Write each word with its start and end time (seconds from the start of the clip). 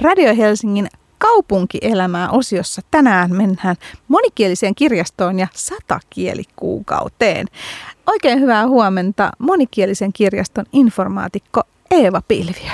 Radio 0.00 0.36
Helsingin 0.36 0.88
kaupunkielämää 1.18 2.30
osiossa 2.30 2.82
tänään 2.90 3.36
mennään 3.36 3.76
monikieliseen 4.08 4.74
kirjastoon 4.74 5.38
ja 5.38 5.46
satakielikkuukauteen. 5.54 7.46
Oikein 8.06 8.40
hyvää 8.40 8.68
huomenta 8.68 9.30
monikielisen 9.38 10.12
kirjaston 10.12 10.64
informaatikko 10.72 11.62
Eeva 11.90 12.22
Pilviö. 12.28 12.70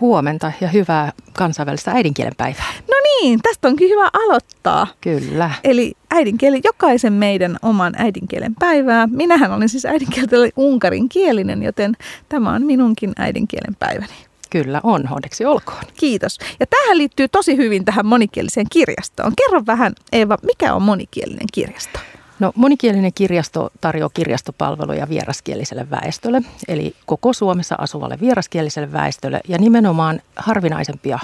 Huomenta 0.00 0.52
ja 0.60 0.68
hyvää 0.68 1.12
kansainvälistä 1.32 1.90
äidinkielen 1.90 2.36
päivää. 2.36 2.72
No 2.88 2.94
niin, 3.04 3.40
tästä 3.42 3.68
onkin 3.68 3.90
hyvä 3.90 4.08
aloittaa. 4.12 4.86
Kyllä. 5.00 5.50
Eli 5.64 5.94
äidinkieli, 6.10 6.60
jokaisen 6.64 7.12
meidän 7.12 7.56
oman 7.62 7.94
äidinkielen 7.96 8.54
päivää. 8.58 9.06
Minähän 9.06 9.52
olen 9.52 9.68
siis 9.68 9.86
äidinkieltä 9.86 10.36
unkarinkielinen, 10.56 11.62
joten 11.62 11.96
tämä 12.28 12.50
on 12.50 12.62
minunkin 12.62 13.12
äidinkielen 13.18 13.76
päiväni. 13.78 14.29
Kyllä 14.50 14.80
on, 14.82 15.08
onneksi 15.10 15.44
olkoon. 15.44 15.82
Kiitos. 15.96 16.38
Ja 16.60 16.66
tähän 16.66 16.98
liittyy 16.98 17.28
tosi 17.28 17.56
hyvin 17.56 17.84
tähän 17.84 18.06
monikieliseen 18.06 18.66
kirjastoon. 18.72 19.32
Kerro 19.36 19.62
vähän, 19.66 19.92
Eeva, 20.12 20.36
mikä 20.42 20.74
on 20.74 20.82
monikielinen 20.82 21.46
kirjasto? 21.52 21.98
No, 22.38 22.52
monikielinen 22.54 23.12
kirjasto 23.14 23.70
tarjoaa 23.80 24.10
kirjastopalveluja 24.14 25.08
vieraskieliselle 25.08 25.90
väestölle, 25.90 26.42
eli 26.68 26.94
koko 27.06 27.32
Suomessa 27.32 27.74
asuvalle 27.78 28.18
vieraskieliselle 28.20 28.92
väestölle 28.92 29.40
ja 29.48 29.58
nimenomaan 29.58 30.20
harvinaisempia 30.36 31.18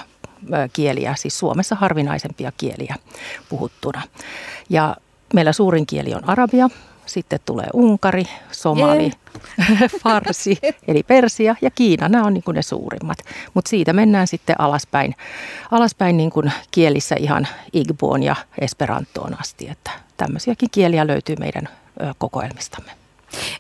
kieliä, 0.73 1.15
siis 1.19 1.39
Suomessa 1.39 1.75
harvinaisempia 1.75 2.53
kieliä 2.57 2.95
puhuttuna. 3.49 4.03
Ja 4.69 4.97
meillä 5.35 5.53
suurin 5.53 5.87
kieli 5.87 6.15
on 6.15 6.29
arabia, 6.29 6.71
sitten 7.07 7.41
tulee 7.45 7.67
Unkari, 7.73 8.25
Somali, 8.53 9.11
Farsi, 10.03 10.59
eli 10.89 11.03
Persia 11.03 11.57
ja 11.63 11.71
Kiina. 11.71 12.09
Nämä 12.09 12.25
on 12.25 12.35
niin 12.35 12.45
kuin 12.45 12.55
ne 12.55 12.63
suurimmat. 12.63 13.19
Mutta 13.55 13.69
siitä 13.69 13.93
mennään 13.93 14.27
sitten 14.27 14.61
alaspäin, 14.61 15.15
alaspäin 15.71 16.17
niin 16.17 16.31
kuin 16.31 16.53
kielissä 16.71 17.15
ihan 17.19 17.49
Igboon 17.73 18.23
ja 18.23 18.37
Esperantoon 18.61 19.41
asti. 19.41 19.69
Että 19.69 19.91
tämmöisiäkin 20.17 20.69
kieliä 20.73 21.07
löytyy 21.07 21.37
meidän 21.39 21.69
kokoelmistamme. 22.19 22.91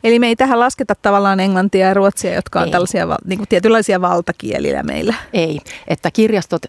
Eli 0.05 0.19
me 0.19 0.27
ei 0.27 0.36
tähän 0.36 0.61
lasketa 0.61 0.94
tavallaan 0.94 1.41
englantia 1.41 1.86
ja 1.86 1.94
ruotsia, 1.94 2.34
jotka 2.34 2.61
on 2.61 2.64
ei. 2.64 2.72
tällaisia 2.72 3.06
niin 3.24 3.39
kuin 3.39 3.48
tietynlaisia 3.48 4.00
valtakieliä 4.00 4.83
meillä. 4.83 5.14
Ei, 5.33 5.61
että 5.89 6.11
kirjastot 6.11 6.62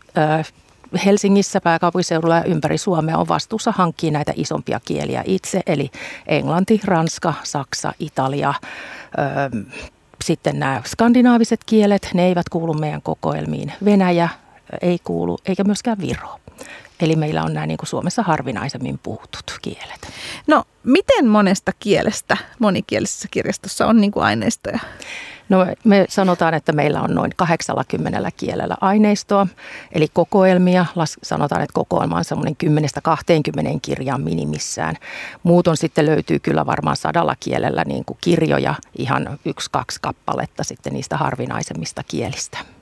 Helsingissä, 1.06 1.62
pääkaupunkiseudulla 1.62 2.36
ja 2.36 2.44
ympäri 2.44 2.78
Suomea 2.78 3.18
on 3.18 3.28
vastuussa 3.28 3.72
hankkia 3.72 4.12
näitä 4.12 4.34
isompia 4.36 4.80
kieliä 4.86 5.24
itse, 5.26 5.62
eli 5.68 5.92
englanti, 6.26 6.82
ranska, 6.84 7.34
saksa, 7.44 7.94
italia, 8.00 8.54
sitten 10.24 10.60
nämä 10.60 10.82
skandinaaviset 10.86 11.60
kielet, 11.66 12.10
ne 12.14 12.26
eivät 12.26 12.50
kuulu 12.50 12.74
meidän 12.74 13.02
kokoelmiin. 13.02 13.74
Venäjä 13.86 14.30
ei 14.82 15.00
kuulu, 15.04 15.38
eikä 15.46 15.64
myöskään 15.64 15.98
Viro. 15.98 16.40
Eli 17.00 17.16
meillä 17.16 17.44
on 17.44 17.54
nämä 17.54 17.68
niin 17.68 17.78
kuin 17.78 17.88
Suomessa 17.88 18.24
harvinaisemmin 18.24 19.00
puhutut 19.04 19.60
kielet. 19.62 20.08
No, 20.48 20.64
miten 20.84 21.28
monesta 21.28 21.72
kielestä 21.80 22.38
monikielisessä 22.60 23.28
kirjastossa 23.32 23.88
on 23.88 24.02
niin 24.02 24.12
kuin 24.12 24.24
aineistoja? 24.24 24.80
No 25.50 25.66
me 25.84 26.06
sanotaan, 26.10 26.54
että 26.54 26.72
meillä 26.72 27.02
on 27.02 27.16
noin 27.16 27.32
80 27.36 28.32
kielellä 28.38 28.78
aineistoa, 28.82 29.48
eli 29.92 30.08
kokoelmia. 30.14 30.86
Sanotaan, 31.24 31.62
että 31.62 31.74
kokoelma 31.74 32.18
on 32.18 32.24
semmoinen 32.24 32.56
10-20 33.76 33.80
kirjan 33.82 34.22
minimissään. 34.22 34.96
Muuton 35.44 35.78
sitten 35.78 36.06
löytyy 36.06 36.40
kyllä 36.40 36.66
varmaan 36.66 36.98
sadalla 36.98 37.36
kielellä 37.40 37.84
niin 37.84 38.06
kuin 38.06 38.18
kirjoja, 38.22 38.76
ihan 38.98 39.40
yksi-kaksi 39.46 40.00
kappaletta 40.02 40.64
sitten 40.64 40.94
niistä 40.94 41.18
harvinaisemmista 41.18 42.04
kielistä. 42.08 42.77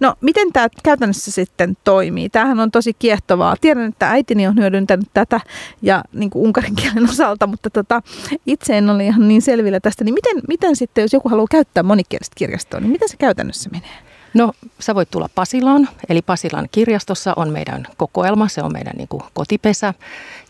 No, 0.00 0.14
miten 0.20 0.52
tämä 0.52 0.68
käytännössä 0.82 1.30
sitten 1.30 1.76
toimii? 1.84 2.28
Tämähän 2.28 2.60
on 2.60 2.70
tosi 2.70 2.92
kiehtovaa. 2.98 3.56
Tiedän, 3.60 3.88
että 3.88 4.10
äitini 4.10 4.46
on 4.46 4.56
hyödyntänyt 4.56 5.08
tätä 5.14 5.40
ja 5.82 6.04
niin 6.12 6.30
kuin 6.30 6.46
unkarin 6.46 6.74
kielen 6.76 7.10
osalta, 7.10 7.46
mutta 7.46 7.70
tota, 7.70 8.02
itse 8.46 8.78
en 8.78 8.90
ole 8.90 9.04
ihan 9.04 9.28
niin 9.28 9.42
selvillä 9.42 9.80
tästä. 9.80 10.04
Niin 10.04 10.14
miten, 10.14 10.42
miten 10.48 10.76
sitten, 10.76 11.02
jos 11.02 11.12
joku 11.12 11.28
haluaa 11.28 11.46
käyttää 11.50 11.82
monikielistä 11.82 12.34
kirjastoa, 12.36 12.80
niin 12.80 12.90
miten 12.90 13.08
se 13.08 13.16
käytännössä 13.16 13.70
menee? 13.70 13.90
No, 14.34 14.52
sä 14.80 14.94
voit 14.94 15.10
tulla 15.10 15.28
Pasilaan, 15.34 15.88
eli 16.08 16.22
Pasilan 16.22 16.68
kirjastossa 16.72 17.32
on 17.36 17.50
meidän 17.50 17.86
kokoelma, 17.96 18.48
se 18.48 18.62
on 18.62 18.72
meidän 18.72 18.92
niin 18.96 19.08
kuin 19.08 19.22
kotipesä 19.34 19.94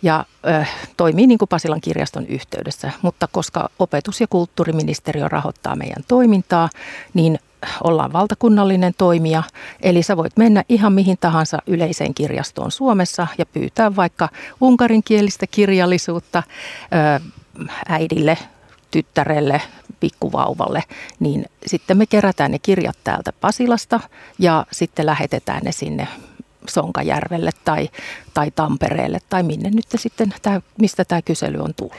ja 0.02 0.24
ö, 0.46 0.64
toimii 0.96 1.26
niin 1.26 1.38
kuin 1.38 1.48
Pasilan 1.48 1.80
kirjaston 1.80 2.26
yhteydessä. 2.26 2.92
Mutta 3.02 3.28
koska 3.32 3.68
opetus- 3.78 4.20
ja 4.20 4.26
kulttuuriministeriö 4.30 5.28
rahoittaa 5.28 5.76
meidän 5.76 6.04
toimintaa, 6.08 6.68
niin 7.14 7.38
ollaan 7.84 8.12
valtakunnallinen 8.12 8.94
toimija, 8.98 9.42
eli 9.80 10.02
sä 10.02 10.16
voit 10.16 10.36
mennä 10.36 10.64
ihan 10.68 10.92
mihin 10.92 11.18
tahansa 11.20 11.58
yleiseen 11.66 12.14
kirjastoon 12.14 12.70
Suomessa 12.70 13.26
ja 13.38 13.46
pyytää 13.46 13.96
vaikka 13.96 14.28
unkarinkielistä 14.60 15.46
kirjallisuutta 15.46 16.42
äidille, 17.88 18.38
tyttärelle, 18.90 19.62
pikkuvauvalle, 20.00 20.82
niin 21.20 21.46
sitten 21.66 21.98
me 21.98 22.06
kerätään 22.06 22.50
ne 22.50 22.58
kirjat 22.58 22.96
täältä 23.04 23.32
Pasilasta 23.40 24.00
ja 24.38 24.66
sitten 24.72 25.06
lähetetään 25.06 25.62
ne 25.64 25.72
sinne 25.72 26.08
Sonkajärvelle 26.68 27.50
tai, 27.64 27.88
tai 28.34 28.50
Tampereelle 28.50 29.18
tai 29.28 29.42
minne 29.42 29.70
nyt 29.70 29.86
sitten, 29.94 30.34
tää, 30.42 30.60
mistä 30.80 31.04
tämä 31.04 31.22
kysely 31.22 31.58
on 31.58 31.74
tullut. 31.74 31.96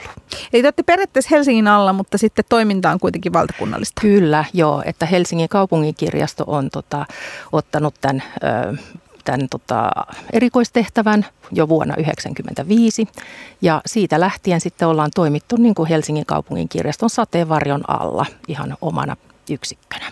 Eli 0.54 0.62
te 0.62 0.68
olette 0.68 0.84
periaatteessa 0.84 1.30
Helsingin 1.32 1.68
alla, 1.68 1.94
mutta 1.94 2.18
sitten 2.18 2.46
toiminta 2.50 2.92
on 2.92 3.00
kuitenkin 3.00 3.34
valtakunnallista. 3.34 4.02
Kyllä, 4.02 4.46
joo, 4.54 4.84
että 4.86 5.06
Helsingin 5.06 5.50
kaupunginkirjasto 5.50 6.44
on 6.48 6.70
tota, 6.70 7.06
ottanut 7.52 7.96
tämän 8.02 8.24
ö, 8.44 8.78
tämän 9.26 9.50
tota, 9.50 9.92
erikoistehtävän 10.34 11.26
jo 11.52 11.70
vuonna 11.70 11.94
1995 11.94 13.08
ja 13.62 13.82
siitä 13.86 14.20
lähtien 14.20 14.62
sitten 14.62 14.88
ollaan 14.88 15.12
toimittu 15.16 15.56
niin 15.56 15.76
kuin 15.76 15.90
Helsingin 15.90 16.26
kaupungin 16.26 16.70
kirjaston 16.70 17.10
sateenvarjon 17.10 17.84
alla 17.88 18.26
ihan 18.48 18.78
omana 18.82 19.18
yksikkönä. 19.52 20.12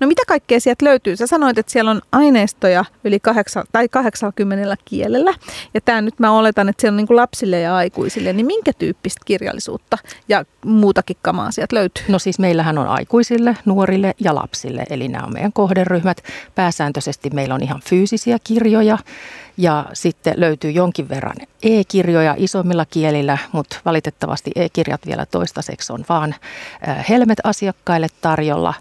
No 0.00 0.06
mitä 0.06 0.22
kaikkea 0.28 0.60
sieltä 0.60 0.84
löytyy? 0.84 1.16
Sä 1.16 1.26
sanoit, 1.26 1.58
että 1.58 1.72
siellä 1.72 1.90
on 1.90 2.02
aineistoja 2.12 2.84
yli 3.04 3.20
8, 3.20 3.64
tai 3.72 3.88
80 3.88 4.76
kielellä. 4.84 5.34
Ja 5.74 5.80
tämä 5.80 6.02
nyt 6.02 6.18
mä 6.18 6.30
oletan, 6.30 6.68
että 6.68 6.80
siellä 6.80 6.92
on 6.92 6.96
niin 6.96 7.16
lapsille 7.16 7.60
ja 7.60 7.76
aikuisille. 7.76 8.32
Niin 8.32 8.46
minkä 8.46 8.72
tyyppistä 8.72 9.20
kirjallisuutta 9.24 9.98
ja 10.28 10.44
muutakin 10.64 11.16
kamaa 11.22 11.50
sieltä 11.50 11.76
löytyy? 11.76 12.04
No 12.08 12.18
siis 12.18 12.38
meillähän 12.38 12.78
on 12.78 12.88
aikuisille, 12.88 13.56
nuorille 13.64 14.14
ja 14.20 14.34
lapsille. 14.34 14.84
Eli 14.90 15.08
nämä 15.08 15.24
on 15.24 15.32
meidän 15.32 15.52
kohderyhmät. 15.52 16.22
Pääsääntöisesti 16.54 17.30
meillä 17.30 17.54
on 17.54 17.62
ihan 17.62 17.80
fyysisiä 17.84 18.38
kirjoja. 18.44 18.98
Ja 19.56 19.86
sitten 19.92 20.34
löytyy 20.36 20.70
jonkin 20.70 21.08
verran 21.08 21.36
e-kirjoja 21.62 22.34
isommilla 22.38 22.84
kielillä, 22.84 23.38
mutta 23.52 23.76
valitettavasti 23.84 24.50
e-kirjat 24.56 25.06
vielä 25.06 25.26
toistaiseksi 25.26 25.92
on 25.92 26.04
vaan 26.08 26.34
Helmet-asiakkaille 27.08 28.08
tarjolla. 28.20 28.74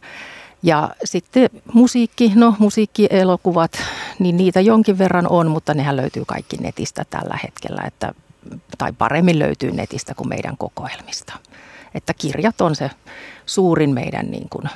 Ja 0.63 0.89
sitten 1.03 1.49
musiikki, 1.73 2.31
no 2.35 2.55
musiikkielokuvat, 2.59 3.71
niin 4.19 4.37
niitä 4.37 4.61
jonkin 4.61 4.97
verran 4.97 5.27
on, 5.27 5.47
mutta 5.47 5.73
nehän 5.73 5.95
löytyy 5.95 6.23
kaikki 6.27 6.57
netistä 6.57 7.05
tällä 7.09 7.39
hetkellä, 7.43 7.81
että, 7.87 8.13
tai 8.77 8.93
paremmin 8.93 9.39
löytyy 9.39 9.71
netistä 9.71 10.13
kuin 10.15 10.29
meidän 10.29 10.57
kokoelmista. 10.57 11.33
Että 11.95 12.13
kirjat 12.13 12.61
on 12.61 12.75
se 12.75 12.89
suurin 13.45 13.93
meidän 13.93 14.31
niin 14.31 14.49
kuin, 14.49 14.69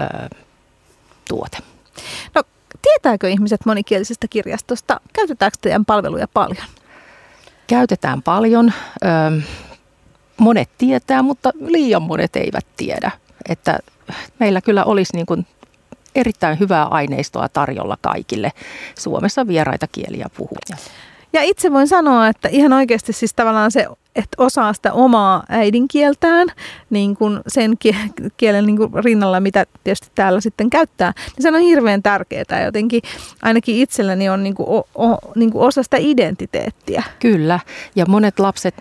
ö, 0.00 0.28
tuote. 1.28 1.58
No 2.34 2.42
tietääkö 2.82 3.28
ihmiset 3.28 3.66
monikielisestä 3.66 4.28
kirjastosta? 4.28 5.00
Käytetäänkö 5.12 5.58
teidän 5.60 5.84
palveluja 5.84 6.28
paljon? 6.28 6.66
Käytetään 7.66 8.22
paljon. 8.22 8.72
Ö, 9.04 9.42
monet 10.36 10.70
tietää, 10.78 11.22
mutta 11.22 11.50
liian 11.60 12.02
monet 12.02 12.36
eivät 12.36 12.66
tiedä. 12.76 13.10
Että 13.48 13.78
meillä 14.38 14.60
kyllä 14.60 14.84
olisi 14.84 15.16
niin 15.16 15.26
kuin 15.26 15.46
erittäin 16.14 16.58
hyvää 16.58 16.84
aineistoa 16.84 17.48
tarjolla 17.48 17.98
kaikille 18.00 18.52
Suomessa 18.98 19.46
vieraita 19.46 19.86
kieliä 19.86 20.26
puhuvia. 20.36 20.76
Ja 21.32 21.42
itse 21.42 21.72
voin 21.72 21.88
sanoa, 21.88 22.28
että 22.28 22.48
ihan 22.48 22.72
oikeasti 22.72 23.12
siis 23.12 23.34
tavallaan 23.34 23.70
se 23.70 23.86
että 24.16 24.36
osaa 24.38 24.72
sitä 24.72 24.92
omaa 24.92 25.42
äidinkieltään 25.48 26.48
niin 26.90 27.16
kuin 27.16 27.40
sen 27.48 27.74
kielen 28.36 28.66
niin 28.66 28.76
kuin 28.76 29.04
rinnalla, 29.04 29.40
mitä 29.40 29.66
tietysti 29.84 30.08
täällä 30.14 30.40
sitten 30.40 30.70
käyttää, 30.70 31.12
niin 31.36 31.42
se 31.42 31.48
on 31.48 31.60
hirveän 31.60 32.02
tärkeää. 32.02 32.64
Jotenkin 32.64 33.02
ainakin 33.42 33.76
itselläni 33.76 34.28
on 34.28 34.42
niin 34.42 34.54
kuin, 34.54 34.68
o, 34.68 34.78
o, 34.78 35.18
niin 35.36 35.50
kuin 35.50 35.64
osa 35.64 35.82
sitä 35.82 35.96
identiteettiä. 36.00 37.02
Kyllä, 37.18 37.60
ja 37.96 38.06
monet 38.06 38.40
lapset 38.40 38.74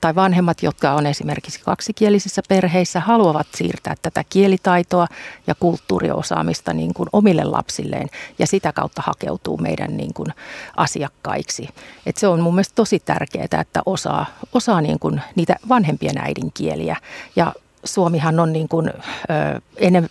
tai 0.00 0.14
vanhemmat, 0.14 0.62
jotka 0.62 0.92
on 0.92 1.06
esimerkiksi 1.06 1.60
kaksikielisissä 1.60 2.42
perheissä, 2.48 3.00
haluavat 3.00 3.46
siirtää 3.54 3.94
tätä 4.02 4.24
kielitaitoa 4.28 5.06
ja 5.46 5.54
kulttuuriosaamista 5.54 6.72
niin 6.72 6.94
kuin 6.94 7.08
omille 7.12 7.44
lapsilleen 7.44 8.08
ja 8.38 8.46
sitä 8.46 8.72
kautta 8.72 9.02
hakeutuu 9.06 9.56
meidän 9.56 9.96
niin 9.96 10.14
kuin 10.14 10.28
asiakkaiksi. 10.76 11.68
Et 12.06 12.16
se 12.16 12.28
on 12.28 12.40
mun 12.40 12.54
mielestä 12.54 12.74
tosi 12.74 12.98
tärkeää, 12.98 13.60
että 13.60 13.82
osaa, 13.86 14.26
osaa 14.52 14.73
osaa 14.74 14.80
niin 14.80 14.98
kuin 14.98 15.20
niitä 15.36 15.56
vanhempien 15.68 16.18
äidinkieliä. 16.18 16.96
Ja 17.36 17.52
Suomihan 17.84 18.40
on 18.40 18.52
niin 18.52 18.68
kuin, 18.68 18.88
ö, 18.88 19.60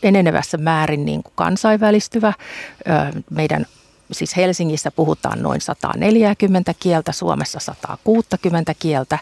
enenevässä 0.03 0.57
määrin 0.57 1.05
niin 1.05 1.23
kuin 1.23 1.33
kansainvälistyvä. 1.35 2.33
Ö, 2.87 3.21
meidän 3.29 3.65
siis 4.11 4.35
Helsingissä 4.35 4.91
puhutaan 4.91 5.41
noin 5.41 5.61
140 5.61 6.73
kieltä, 6.79 7.11
Suomessa 7.11 7.59
160 7.59 8.73
kieltä, 8.79 9.19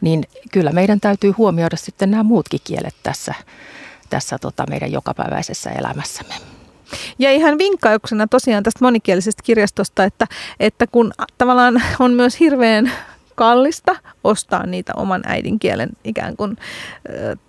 niin 0.00 0.24
kyllä 0.52 0.72
meidän 0.72 1.00
täytyy 1.00 1.30
huomioida 1.30 1.76
sitten 1.76 2.10
nämä 2.10 2.22
muutkin 2.22 2.60
kielet 2.64 2.94
tässä, 3.02 3.34
tässä 4.10 4.38
tota 4.38 4.64
meidän 4.70 4.92
jokapäiväisessä 4.92 5.70
elämässämme. 5.70 6.34
Ja 7.18 7.32
ihan 7.32 7.58
vinkkauksena 7.58 8.26
tosiaan 8.26 8.62
tästä 8.62 8.84
monikielisestä 8.84 9.42
kirjastosta, 9.42 10.04
että, 10.04 10.26
että 10.60 10.86
kun 10.86 11.12
tavallaan 11.38 11.82
on 11.98 12.12
myös 12.12 12.40
hirveän 12.40 12.92
kallista 13.34 13.96
ostaa 14.24 14.66
niitä 14.66 14.92
oman 14.96 15.22
äidinkielen 15.26 15.88
ikään 16.04 16.36
kuin 16.36 16.56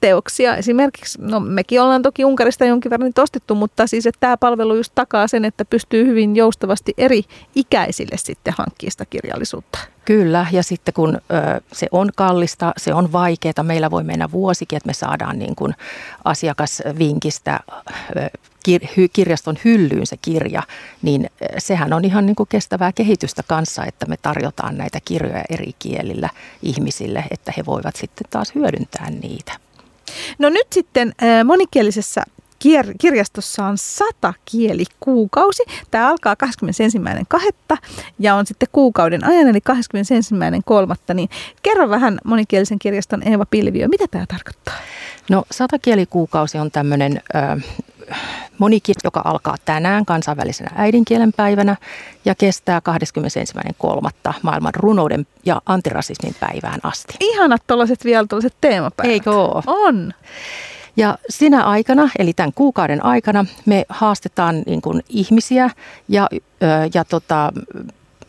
teoksia. 0.02 0.56
Esimerkiksi, 0.56 1.22
no 1.22 1.40
mekin 1.40 1.82
ollaan 1.82 2.02
toki 2.02 2.26
Unkarista 2.26 2.66
jonkin 2.66 2.90
verran 2.90 3.12
ostettu, 3.20 3.56
mutta 3.56 3.88
siis 3.88 4.06
että 4.06 4.20
tämä 4.20 4.38
palvelu 4.38 4.76
just 4.76 4.92
takaa 4.96 5.28
sen, 5.28 5.46
että 5.46 5.66
pystyy 5.66 6.06
hyvin 6.06 6.36
joustavasti 6.36 6.94
eri 6.98 7.24
ikäisille 7.56 8.18
sitten 8.18 8.54
hankkia 8.58 8.92
sitä 8.92 9.06
kirjallisuutta. 9.06 9.80
Kyllä, 10.06 10.46
ja 10.52 10.64
sitten 10.64 10.94
kun 10.94 11.16
ö, 11.16 11.62
se 11.72 11.88
on 11.92 12.10
kallista, 12.16 12.74
se 12.78 12.94
on 12.94 13.12
vaikeaa, 13.12 13.64
meillä 13.64 13.92
voi 13.92 14.04
mennä 14.04 14.32
vuosikin, 14.32 14.78
että 14.78 14.88
me 14.88 14.94
saadaan 14.94 15.40
niin 15.40 15.56
kuin 15.56 15.74
asiakasvinkistä 16.24 17.60
ö, 18.18 18.30
kirjaston 19.14 19.58
hyllyyn 19.66 20.06
se 20.06 20.18
kirja, 20.22 20.64
niin 21.02 21.30
sehän 21.58 21.94
on 21.94 22.06
ihan 22.06 22.26
niin 22.26 22.36
kuin 22.36 22.50
kestävää 22.50 22.92
kehitystä 22.92 23.44
kanssa, 23.48 23.86
että 23.86 24.06
me 24.06 24.18
tarjotaan 24.18 24.78
näitä 24.78 25.00
kirjoja 25.06 25.44
eri 25.50 25.72
kielillä 25.80 26.30
ihmisille, 26.62 27.24
että 27.32 27.54
he 27.58 27.66
voivat 27.66 27.96
sitten 27.96 28.28
taas 28.30 28.56
hyödyntää 28.56 29.10
niitä. 29.10 29.54
No 30.40 30.50
nyt 30.50 30.68
sitten 30.72 31.14
monikielisessä 31.46 32.24
kirjastossa 32.98 33.66
on 33.66 33.78
sata 33.78 34.34
kielikuukausi. 34.46 35.64
Tämä 35.92 36.10
alkaa 36.10 36.36
21.2. 37.74 37.78
ja 38.20 38.36
on 38.36 38.46
sitten 38.46 38.70
kuukauden 38.72 39.26
ajan, 39.26 39.48
eli 39.48 39.60
21.3. 41.10 41.14
Niin 41.14 41.30
kerro 41.64 41.90
vähän 41.90 42.20
monikielisen 42.26 42.80
kirjaston 42.80 43.28
Eeva 43.28 43.46
Pilviö, 43.46 43.88
mitä 43.88 44.06
tämä 44.12 44.26
tarkoittaa? 44.26 44.74
No 45.30 45.44
sata 45.52 45.80
kielikuukausi 45.80 46.58
on 46.58 46.72
tämmöinen 46.72 47.22
monikieli, 48.58 49.00
joka 49.04 49.22
alkaa 49.26 49.56
tänään 49.66 50.06
kansainvälisenä 50.06 50.72
äidinkielen 50.76 51.34
päivänä 51.38 51.76
ja 52.26 52.36
kestää 52.36 52.82
21.3. 54.28 54.34
maailman 54.42 54.76
runouden 54.76 55.28
ja 55.46 55.62
antirasismin 55.66 56.36
päivään 56.40 56.80
asti. 56.84 57.14
Ihanat 57.20 57.62
tuollaiset 57.68 58.06
vielä 58.06 58.28
tuollaiset 58.28 58.58
teemapäivät. 58.62 59.12
Eikö 59.12 59.32
ole? 59.32 59.64
On. 59.68 60.14
Ja 60.98 61.18
sinä 61.30 61.64
aikana, 61.64 62.10
eli 62.20 62.34
tämän 62.34 62.54
kuukauden 62.56 63.06
aikana, 63.06 63.46
me 63.66 63.86
haastetaan 63.90 64.64
niin 64.66 64.82
kuin 64.82 65.04
ihmisiä 65.10 65.70
ja, 66.08 66.30
ja 66.94 67.06
tota, 67.06 67.52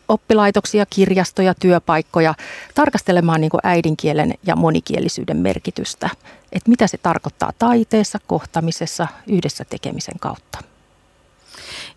oppilaitoksia, 0.07 0.85
kirjastoja, 0.89 1.53
työpaikkoja 1.53 2.33
tarkastelemaan 2.75 3.41
niin 3.41 3.51
äidinkielen 3.63 4.33
ja 4.45 4.55
monikielisyyden 4.55 5.37
merkitystä. 5.37 6.09
Että 6.51 6.69
mitä 6.69 6.87
se 6.87 6.97
tarkoittaa 6.97 7.51
taiteessa, 7.59 8.19
kohtamisessa, 8.27 9.07
yhdessä 9.27 9.65
tekemisen 9.69 10.19
kautta. 10.19 10.59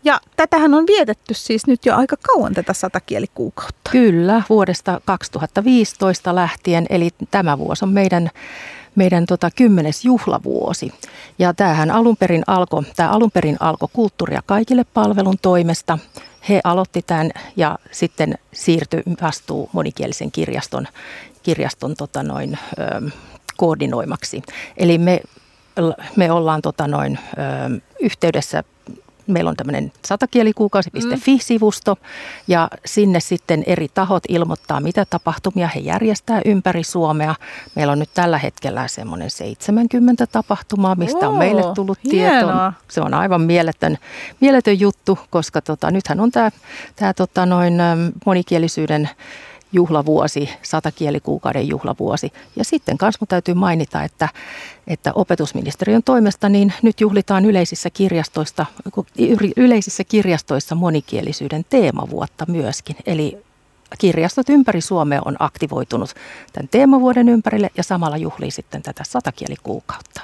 Ja 0.04 0.20
tätähän 0.36 0.74
on 0.74 0.86
vietetty 0.86 1.34
siis 1.34 1.66
nyt 1.66 1.86
jo 1.86 1.96
aika 1.96 2.16
kauan 2.16 2.54
tätä 2.54 2.72
satakielikuukautta. 2.72 3.90
Kyllä, 3.90 4.42
vuodesta 4.48 5.00
2015 5.04 6.34
lähtien, 6.34 6.86
eli 6.90 7.10
tämä 7.30 7.58
vuosi 7.58 7.84
on 7.84 7.92
meidän 7.92 8.30
meidän 8.98 9.26
tota, 9.26 9.50
kymmenes 9.56 10.04
juhlavuosi. 10.04 10.92
Ja 11.38 11.54
tämähän 11.54 11.90
alun 11.90 12.16
perin 12.16 12.42
alkoi, 12.46 12.82
tämä 12.96 13.10
alun 13.10 13.30
perin 13.30 13.56
alkoi 13.60 13.88
kulttuuria 13.92 14.42
kaikille 14.46 14.84
palvelun 14.94 15.38
toimesta. 15.42 15.98
He 16.48 16.60
aloitti 16.64 17.02
tämän 17.02 17.30
ja 17.56 17.78
sitten 17.90 18.38
siirtyi 18.52 19.02
vastuu 19.22 19.70
monikielisen 19.72 20.32
kirjaston, 20.32 20.86
kirjaston 21.42 21.94
tota 21.96 22.22
noin, 22.22 22.58
ö, 22.78 23.10
koordinoimaksi. 23.56 24.42
Eli 24.76 24.98
me, 24.98 25.20
me 26.16 26.32
ollaan 26.32 26.62
tota 26.62 26.88
noin, 26.88 27.18
ö, 27.18 27.80
yhteydessä 28.00 28.64
meillä 29.28 29.50
on 29.50 29.56
tämmöinen 29.56 29.92
satakielikuukausi.fi-sivusto 30.04 31.96
ja 32.48 32.68
sinne 32.86 33.20
sitten 33.20 33.62
eri 33.66 33.88
tahot 33.94 34.22
ilmoittaa, 34.28 34.80
mitä 34.80 35.04
tapahtumia 35.10 35.68
he 35.74 35.80
järjestää 35.80 36.40
ympäri 36.44 36.84
Suomea. 36.84 37.34
Meillä 37.74 37.92
on 37.92 37.98
nyt 37.98 38.10
tällä 38.14 38.38
hetkellä 38.38 38.88
semmoinen 38.88 39.30
70 39.30 40.26
tapahtumaa, 40.26 40.94
mistä 40.94 41.28
on 41.28 41.36
meille 41.36 41.62
tullut 41.74 41.98
tieto. 42.10 42.46
Se 42.88 43.00
on 43.00 43.14
aivan 43.14 43.40
mieletön, 43.40 43.98
mieletön 44.40 44.80
juttu, 44.80 45.18
koska 45.30 45.60
tota, 45.60 45.90
nythän 45.90 46.20
on 46.20 46.30
tämä, 46.30 46.50
tämä 46.96 47.14
tota, 47.14 47.46
noin 47.46 47.74
monikielisyyden 48.26 49.10
juhlavuosi, 49.72 50.50
satakielikuukauden 50.62 51.68
juhlavuosi. 51.68 52.32
Ja 52.56 52.64
sitten 52.64 52.98
kanssa 52.98 53.26
täytyy 53.26 53.54
mainita, 53.54 54.02
että, 54.02 54.28
että 54.86 55.12
opetusministeriön 55.14 56.02
toimesta 56.02 56.48
niin 56.48 56.72
nyt 56.82 57.00
juhlitaan 57.00 57.44
yleisissä 57.44 57.90
kirjastoissa, 57.90 58.66
yleisissä 59.56 60.04
kirjastoissa 60.04 60.74
monikielisyyden 60.74 61.64
teemavuotta 61.68 62.44
myöskin. 62.48 62.96
Eli 63.06 63.38
kirjastot 63.98 64.48
ympäri 64.48 64.80
Suomea 64.80 65.22
on 65.24 65.36
aktivoitunut 65.38 66.14
tämän 66.52 66.68
teemavuoden 66.68 67.28
ympärille 67.28 67.70
ja 67.76 67.82
samalla 67.82 68.16
juhlii 68.16 68.50
sitten 68.50 68.82
tätä 68.82 69.04
satakielikuukautta. 69.06 70.20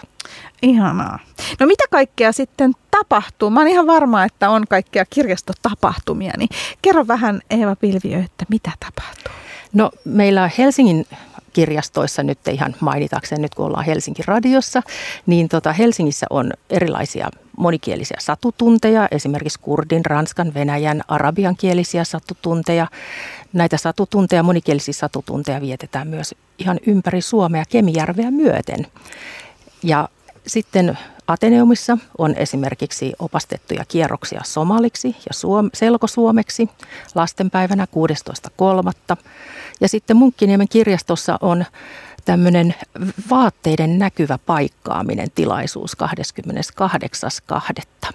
Ihanaa. 0.63 1.19
No 1.61 1.67
mitä 1.67 1.85
kaikkea 1.91 2.33
sitten 2.33 2.73
tapahtuu? 2.91 3.51
Mä 3.51 3.61
oon 3.61 3.69
ihan 3.69 3.87
varma, 3.87 4.25
että 4.25 4.51
on 4.51 4.65
kaikkea 4.69 5.05
kirjastotapahtumia, 5.11 6.33
niin 6.39 6.49
kerro 6.83 7.07
vähän 7.07 7.41
Eeva 7.51 7.77
Pilviö, 7.77 8.19
että 8.19 8.45
mitä 8.49 8.73
tapahtuu? 8.81 9.24
No 9.75 9.91
meillä 10.05 10.51
Helsingin 10.59 11.07
kirjastoissa 11.53 12.23
nyt 12.23 12.49
ihan 12.49 12.75
mainitakseen 12.81 13.43
nyt 13.43 13.55
kun 13.55 13.67
ollaan 13.67 13.85
Helsingin 13.85 14.25
radiossa, 14.25 14.83
niin 15.27 15.49
tota 15.49 15.73
Helsingissä 15.73 16.27
on 16.31 16.53
erilaisia 16.71 17.29
monikielisiä 17.57 18.17
satutunteja, 18.21 19.09
esimerkiksi 19.11 19.59
kurdin, 19.61 20.05
ranskan, 20.05 20.55
venäjän, 20.55 21.03
arabiankielisiä 21.09 22.05
satutunteja. 22.05 22.87
Näitä 23.53 23.77
satutunteja, 23.77 24.43
monikielisiä 24.43 24.95
satutunteja 24.95 25.61
vietetään 25.61 26.09
myös 26.09 26.35
ihan 26.59 26.81
ympäri 26.87 27.21
Suomea 27.21 27.65
Kemijärveä 27.69 28.31
myöten. 28.31 28.87
Ja 29.83 30.09
sitten 30.47 30.99
Ateneumissa 31.27 31.99
on 32.19 32.35
esimerkiksi 32.35 33.13
opastettuja 33.19 33.85
kierroksia 33.89 34.41
somaliksi 34.45 35.09
ja 35.09 35.35
suom- 35.35 35.71
selkosuomeksi 35.75 36.69
lastenpäivänä 37.15 37.87
16.3. 39.13 39.17
Ja 39.81 39.89
sitten 39.89 40.17
Munkkiniemen 40.17 40.69
kirjastossa 40.69 41.39
on 41.41 41.65
tämmöinen 42.25 42.75
vaatteiden 43.31 43.99
näkyvä 43.99 44.39
paikkaaminen 44.47 45.29
tilaisuus 45.35 45.97
28.2. 48.11 48.13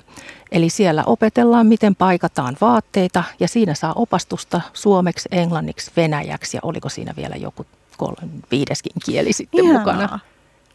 Eli 0.51 0.69
siellä 0.69 1.03
opetellaan, 1.05 1.67
miten 1.67 1.95
paikataan 1.95 2.57
vaatteita 2.61 3.23
ja 3.39 3.47
siinä 3.47 3.73
saa 3.73 3.93
opastusta 3.93 4.61
suomeksi, 4.73 5.29
englanniksi, 5.31 5.91
venäjäksi 5.97 6.57
ja 6.57 6.61
oliko 6.63 6.89
siinä 6.89 7.13
vielä 7.17 7.35
joku 7.35 7.65
kolme, 7.97 8.31
viideskin 8.51 8.91
kieli 9.05 9.33
sitten 9.33 9.65
Ihanaa. 9.65 9.79
mukana. 9.79 10.19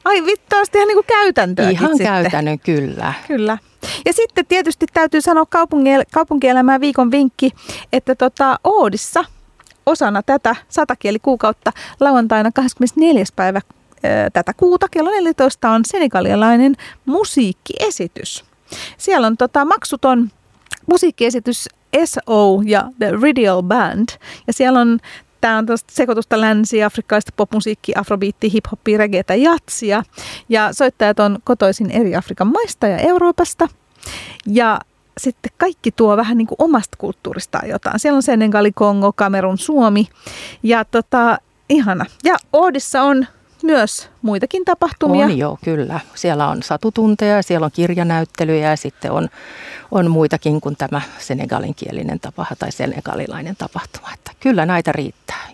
Ai 0.05 0.25
vittu, 0.27 0.57
ihan 0.75 0.89
niin 0.89 1.05
käytäntöä. 1.07 1.71
Ihan 1.71 1.89
sitten. 1.89 2.07
käytännön, 2.07 2.59
kyllä. 2.59 3.13
Kyllä. 3.29 3.59
Ja 4.07 4.13
sitten 4.13 4.47
tietysti 4.47 4.87
täytyy 4.95 5.21
sanoa 5.21 5.45
kaupunki- 5.45 6.05
kaupunkielämää 6.13 6.81
viikon 6.81 7.11
vinkki, 7.11 7.51
että 7.93 8.15
tota 8.15 8.59
Oodissa 8.65 9.25
osana 9.87 10.23
tätä 10.23 10.57
satakielikuukautta 10.69 11.73
lauantaina 12.01 12.53
24. 12.53 13.25
päivä 13.37 13.61
tätä 14.33 14.53
kuuta 14.57 14.89
kello 14.89 15.11
14 15.11 15.71
on 15.71 15.83
senegalialainen 15.87 16.75
musiikkiesitys. 17.05 18.45
Siellä 18.99 19.27
on 19.27 19.37
tota 19.37 19.65
maksuton 19.65 20.31
musiikkiesitys 20.87 21.69
SO 22.05 22.63
ja 22.65 22.91
The 22.99 23.11
Radio 23.23 23.63
Band. 23.63 24.09
Ja 24.47 24.53
siellä 24.53 24.81
on 24.81 24.99
Tämä 25.45 25.59
on 25.59 25.67
sekoitusta 25.91 26.41
länsi-afrikkalaista 26.41 27.33
popmusiikki, 27.37 27.93
afrobiitti, 27.97 28.53
hip-hoppia, 28.53 28.99
reggaetä, 28.99 29.35
jatsia. 29.35 30.03
Ja 30.49 30.73
soittajat 30.73 31.21
on 31.21 31.39
kotoisin 31.45 31.91
eri 31.91 32.17
Afrikan 32.17 32.47
maista 32.47 32.87
ja 32.87 32.99
Euroopasta. 32.99 33.69
Ja 34.47 34.81
sitten 35.19 35.53
kaikki 35.59 35.93
tuo 35.93 36.17
vähän 36.17 36.39
niin 36.39 36.47
kuin 36.47 36.57
omasta 36.59 36.97
kulttuuristaan 36.97 37.69
jotain. 37.69 37.99
Siellä 37.99 38.17
on 38.17 38.23
Senegali, 38.23 38.73
Kongo, 38.73 39.13
Kamerun, 39.13 39.59
Suomi. 39.59 40.09
Ja 40.63 40.85
tota, 40.85 41.39
ihana. 41.69 42.07
Ja 42.25 42.37
Oodissa 42.53 43.03
on 43.03 43.27
myös 43.65 44.09
muitakin 44.23 44.65
tapahtumia. 44.65 45.27
On 45.27 45.39
joo, 45.39 45.59
kyllä. 45.65 46.01
Siellä 46.15 46.49
on 46.49 46.63
satutunteja, 46.63 47.43
siellä 47.43 47.65
on 47.65 47.73
kirjanäyttelyjä 47.73 48.71
ja 48.71 48.77
sitten 48.77 49.13
on, 49.13 49.29
on 49.91 50.11
muitakin 50.11 50.61
kuin 50.61 50.77
tämä 50.77 51.01
senegalinkielinen 51.19 52.21
tapahtuma 52.21 52.57
tai 52.59 52.73
senegalilainen 52.73 53.57
tapahtuma. 53.57 54.09
Että 54.15 54.33
kyllä 54.41 54.67
näitä 54.67 54.93
riittää. 54.93 55.45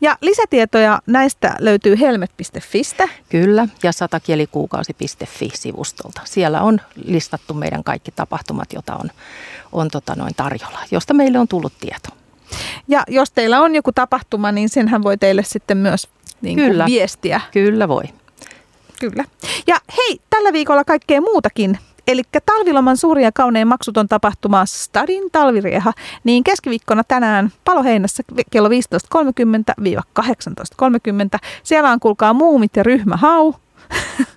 Ja 0.00 0.18
lisätietoja 0.20 1.00
näistä 1.06 1.56
löytyy 1.58 2.00
helmet.fistä. 2.00 3.08
Kyllä, 3.28 3.68
ja 3.82 3.92
satakielikuukausi.fi-sivustolta. 3.92 6.20
Siellä 6.24 6.60
on 6.60 6.80
listattu 7.04 7.54
meidän 7.54 7.84
kaikki 7.84 8.10
tapahtumat, 8.10 8.72
joita 8.72 8.96
on, 8.96 9.10
on 9.72 9.88
tota 9.88 10.14
noin 10.14 10.34
tarjolla, 10.36 10.78
josta 10.90 11.14
meille 11.14 11.38
on 11.38 11.48
tullut 11.48 11.72
tieto. 11.80 12.08
Ja 12.88 13.02
jos 13.08 13.30
teillä 13.30 13.60
on 13.60 13.74
joku 13.74 13.92
tapahtuma, 13.92 14.52
niin 14.52 14.68
senhän 14.68 15.02
voi 15.02 15.18
teille 15.18 15.42
sitten 15.44 15.76
myös 15.76 16.08
niin 16.42 16.58
kuin 16.58 16.70
Kyllä. 16.70 16.86
viestiä. 16.86 17.40
Kyllä 17.52 17.88
voi. 17.88 18.04
Kyllä. 19.00 19.24
Ja 19.66 19.76
hei, 19.96 20.20
tällä 20.30 20.52
viikolla 20.52 20.84
kaikkea 20.84 21.20
muutakin. 21.20 21.78
Eli 22.06 22.22
talviloman 22.46 22.96
suuri 22.96 23.22
ja 23.22 23.32
kaunein 23.32 23.68
maksuton 23.68 24.08
tapahtuma 24.08 24.66
Stadin 24.66 25.30
talvirieha, 25.32 25.92
niin 26.24 26.44
keskiviikkona 26.44 27.04
tänään 27.04 27.52
Paloheinässä 27.64 28.22
kello 28.50 28.68
15.30-18.30. 28.68 28.74
Siellä 31.62 31.90
on 31.90 32.00
kuulkaa 32.00 32.32
muumit 32.32 32.76
ja 32.76 32.82
ryhmä 32.82 33.16
hau. 33.16 33.52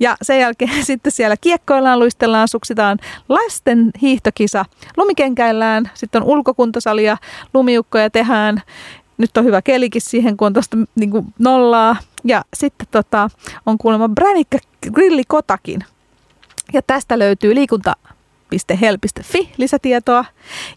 ja 0.00 0.16
sen 0.22 0.40
jälkeen 0.40 0.84
sitten 0.86 1.12
siellä 1.12 1.36
kiekkoillaan, 1.36 1.98
luistellaan, 1.98 2.48
suksitaan 2.48 2.98
lasten 3.28 3.90
hiihtokisa, 4.02 4.64
lumikenkäillään, 4.96 5.90
sitten 5.94 6.22
on 6.22 6.28
ulkokuntosalia, 6.28 7.16
lumiukkoja 7.54 8.10
tehdään. 8.10 8.62
Nyt 9.18 9.36
on 9.36 9.44
hyvä 9.44 9.62
kelikin 9.62 10.02
siihen, 10.02 10.36
kun 10.36 10.46
on 10.46 10.52
tuosta 10.52 10.76
niin 10.94 11.10
nollaa. 11.38 11.96
Ja 12.24 12.44
sitten 12.54 12.86
tota, 12.90 13.30
on 13.66 13.78
kuulemma 13.78 14.08
Bränikkä 14.08 14.58
grillikotakin. 14.92 15.84
Ja 16.72 16.82
tästä 16.82 17.18
löytyy 17.18 17.54
liikunta.hel.fi 17.54 19.52
lisätietoa. 19.56 20.24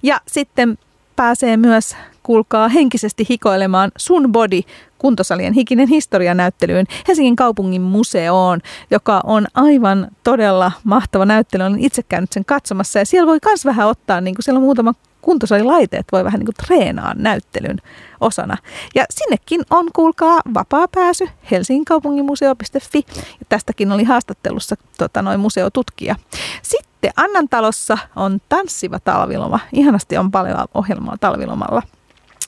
Ja 0.03 0.21
sitten 0.27 0.77
pääsee 1.15 1.57
myös, 1.57 1.95
kuulkaa, 2.23 2.67
henkisesti 2.67 3.25
hikoilemaan 3.29 3.91
Sun 3.97 4.31
Body 4.31 4.61
kuntosalien 4.97 5.53
hikinen 5.53 5.87
historianäyttelyyn 5.87 6.85
Helsingin 7.07 7.35
kaupungin 7.35 7.81
museoon, 7.81 8.59
joka 8.91 9.21
on 9.23 9.47
aivan 9.53 10.07
todella 10.23 10.71
mahtava 10.83 11.25
näyttely. 11.25 11.63
Olen 11.63 11.79
itse 11.79 12.03
käynyt 12.03 12.31
sen 12.31 12.45
katsomassa 12.45 12.99
ja 12.99 13.05
siellä 13.05 13.27
voi 13.27 13.39
myös 13.45 13.65
vähän 13.65 13.87
ottaa, 13.87 14.21
niin 14.21 14.35
kuin 14.35 14.43
siellä 14.43 14.57
on 14.57 14.63
muutama 14.63 14.93
kuntosalilaite, 15.21 16.01
voi 16.11 16.23
vähän 16.23 16.39
niin 16.39 16.45
kuin 16.45 16.65
treenaa 16.65 17.13
näyttelyn 17.13 17.77
osana. 18.21 18.57
Ja 18.95 19.05
sinnekin 19.09 19.61
on, 19.69 19.89
kuulkaa, 19.93 20.41
vapaa 20.53 20.87
pääsy 20.87 21.29
Helsingin 21.51 21.85
kaupunginmuseo.fi. 21.85 23.05
Ja 23.15 23.45
tästäkin 23.49 23.91
oli 23.91 24.03
haastattelussa 24.03 24.75
tota, 24.97 25.21
noin 25.21 25.39
museotutkija. 25.39 26.15
Sitten 26.61 27.11
Annan 27.15 27.49
talossa 27.49 27.97
on 28.15 28.41
tanssiva 28.49 28.99
talviloma. 28.99 29.59
Ihanasti 29.73 30.17
on 30.17 30.31
paljon 30.31 30.57
ohjelmaa 30.73 31.17
talvilomalla. 31.19 31.81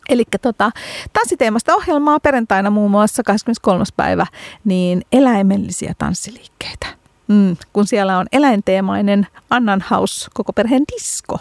Eli 0.09 0.24
tota, 0.41 0.71
tanssiteemasta 1.13 1.75
ohjelmaa 1.75 2.19
perjantaina 2.19 2.69
muun 2.69 2.91
muassa 2.91 3.24
23. 3.24 3.83
päivä, 3.97 4.25
niin 4.65 5.01
eläimellisiä 5.12 5.93
tanssiliikkeitä. 5.97 6.88
Mm, 7.27 7.57
kun 7.74 7.88
siellä 7.88 8.17
on 8.17 8.25
eläinteemainen 8.31 9.27
Annan 9.50 9.83
House 9.91 10.29
koko 10.33 10.53
perheen 10.53 10.83
disko. 10.95 11.39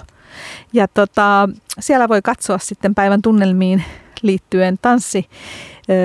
Ja 0.72 0.88
tota, 0.88 1.48
siellä 1.80 2.08
voi 2.08 2.22
katsoa 2.22 2.58
sitten 2.58 2.94
päivän 2.94 3.22
tunnelmiin 3.22 3.84
liittyen 4.22 4.78
tanssi 4.82 5.28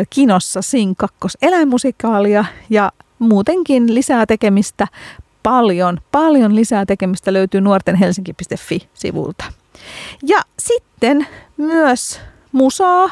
kinossa 0.09 0.61
Sing 0.61 0.93
2 0.97 1.17
eläinmusikaalia 1.41 2.45
ja 2.69 2.91
muutenkin 3.19 3.95
lisää 3.95 4.25
tekemistä 4.25 4.87
paljon, 5.43 5.97
paljon 6.11 6.55
lisää 6.55 6.85
tekemistä 6.85 7.33
löytyy 7.33 7.61
nuortenhelsinki.fi-sivulta. 7.61 9.45
Ja 10.23 10.41
sitten 10.59 11.27
myös 11.57 12.19
musaa, 12.51 13.09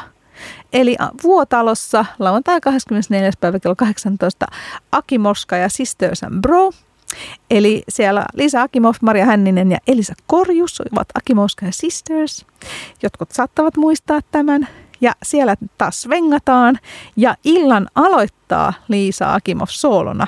eli 0.72 0.96
Vuotalossa 1.22 2.04
lauantai 2.18 2.60
24. 2.60 3.30
päivä 3.40 3.58
kello 3.60 3.76
18 3.76 4.46
Aki 4.92 5.18
Morska 5.18 5.56
ja 5.56 5.68
Sisters 5.68 6.22
and 6.22 6.40
Bro. 6.40 6.70
Eli 7.50 7.82
siellä 7.88 8.24
Lisa 8.34 8.62
Akimov, 8.62 8.94
Maria 9.02 9.24
Hänninen 9.24 9.72
ja 9.72 9.78
Elisa 9.86 10.14
Korjus 10.26 10.80
ovat 10.92 11.08
Akimoska 11.14 11.66
ja 11.66 11.72
Sisters. 11.72 12.46
Jotkut 13.02 13.30
saattavat 13.30 13.76
muistaa 13.76 14.20
tämän. 14.30 14.68
Ja 15.00 15.12
siellä 15.22 15.56
taas 15.78 16.08
vengataan 16.08 16.78
ja 17.16 17.34
illan 17.44 17.88
aloittaa 17.94 18.72
Liisa 18.88 19.34
Akimov 19.34 19.66
soolona 19.68 20.26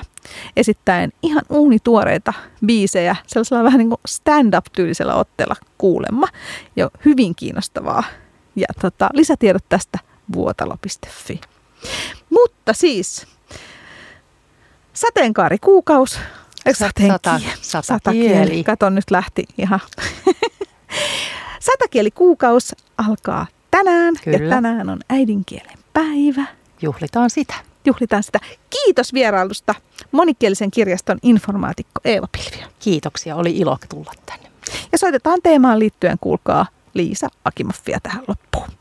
esittäen 0.55 1.13
ihan 1.23 1.43
uunituoreita 1.49 2.33
biisejä 2.65 3.15
sellaisella 3.27 3.63
vähän 3.63 3.77
niin 3.77 3.89
kuin 3.89 3.99
stand-up-tyylisellä 4.07 5.15
otteella 5.15 5.55
kuulemma. 5.77 6.27
Jo 6.75 6.89
hyvin 7.05 7.35
kiinnostavaa. 7.35 8.03
Ja 8.55 8.67
tota, 8.81 9.09
lisätiedot 9.13 9.63
tästä 9.69 9.99
vuotalo.fi. 10.33 11.41
Mutta 12.29 12.73
siis 12.73 13.27
sateenkaarikuukaus, 14.93 16.19
sateenkieli. 16.73 17.55
Sata, 17.61 17.87
satakieli. 17.87 18.63
Kato, 18.63 18.89
nyt 18.89 19.11
lähti 19.11 19.45
ihan. 19.57 19.79
Satakielikuukaus 21.59 22.75
alkaa 22.97 23.47
tänään 23.71 24.13
Kyllä. 24.23 24.37
ja 24.37 24.49
tänään 24.49 24.89
on 24.89 24.99
äidinkielen 25.09 25.77
päivä. 25.93 26.45
Juhlitaan 26.81 27.29
sitä. 27.29 27.53
Juhlitaan 27.85 28.23
sitä. 28.23 28.39
Kiitos 28.69 29.13
vierailusta 29.13 29.75
monikielisen 30.11 30.71
kirjaston 30.71 31.17
informaatikko 31.23 32.01
Eeva 32.03 32.27
Pilviö. 32.31 32.67
Kiitoksia, 32.79 33.35
oli 33.35 33.57
ilo 33.57 33.77
tulla 33.89 34.11
tänne. 34.25 34.51
Ja 34.91 34.97
soitetaan 34.97 35.39
teemaan 35.43 35.79
liittyen, 35.79 36.17
kuulkaa 36.21 36.65
Liisa 36.93 37.27
Akimoffia 37.45 37.99
tähän 38.03 38.23
loppuun. 38.27 38.80